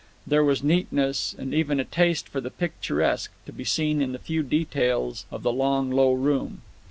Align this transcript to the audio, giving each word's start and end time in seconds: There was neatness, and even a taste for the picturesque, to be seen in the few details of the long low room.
There 0.25 0.43
was 0.43 0.63
neatness, 0.63 1.35
and 1.37 1.53
even 1.53 1.79
a 1.79 1.85
taste 1.85 2.27
for 2.27 2.41
the 2.41 2.49
picturesque, 2.49 3.31
to 3.45 3.51
be 3.53 3.63
seen 3.63 4.01
in 4.01 4.13
the 4.13 4.17
few 4.17 4.41
details 4.41 5.27
of 5.29 5.43
the 5.43 5.53
long 5.53 5.91
low 5.91 6.13
room. 6.13 6.63